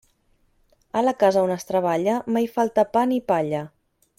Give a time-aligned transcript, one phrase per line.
[1.01, 3.63] A la casa on es treballa, mai falta pa ni palla.